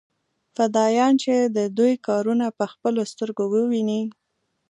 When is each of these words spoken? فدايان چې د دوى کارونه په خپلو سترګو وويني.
فدايان 0.55 1.13
چې 1.23 1.33
د 1.57 1.57
دوى 1.77 1.93
کارونه 2.07 2.45
په 2.57 2.65
خپلو 2.73 3.01
سترګو 3.11 3.43
وويني. 3.53 4.01